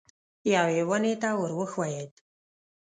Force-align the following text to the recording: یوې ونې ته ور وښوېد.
یوې 0.53 0.81
ونې 0.89 1.13
ته 1.21 1.29
ور 1.39 1.51
وښوېد. 1.57 2.11